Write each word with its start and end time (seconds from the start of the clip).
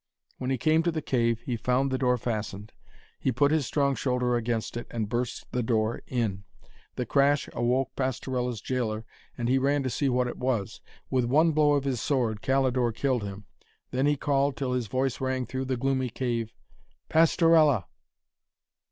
When 0.39 0.49
he 0.49 0.57
came 0.57 0.81
to 0.81 0.91
the 0.91 1.03
cave, 1.03 1.41
he 1.45 1.55
found 1.55 1.91
the 1.91 1.97
door 1.99 2.17
fastened. 2.17 2.71
He 3.19 3.31
put 3.31 3.51
his 3.51 3.67
strong 3.67 3.93
shoulder 3.93 4.35
against 4.35 4.75
it, 4.75 4.87
and 4.89 5.07
burst 5.07 5.45
the 5.51 5.61
door 5.61 6.01
in. 6.07 6.43
The 6.95 7.05
crash 7.05 7.47
awoke 7.53 7.95
Pastorella's 7.95 8.61
gaoler, 8.61 9.05
and 9.37 9.47
he 9.47 9.59
ran 9.59 9.83
to 9.83 9.91
see 9.91 10.09
what 10.09 10.27
it 10.27 10.39
was. 10.39 10.81
With 11.11 11.25
one 11.25 11.51
blow 11.51 11.73
of 11.73 11.83
his 11.83 12.01
sword 12.01 12.41
Calidore 12.41 12.91
killed 12.95 13.21
him. 13.21 13.45
Then 13.91 14.07
he 14.07 14.17
called, 14.17 14.57
till 14.57 14.73
his 14.73 14.87
voice 14.87 15.21
rang 15.21 15.45
through 15.45 15.65
the 15.65 15.77
gloomy 15.77 16.09
cave, 16.09 16.51
'_Pastorella! 17.11 17.85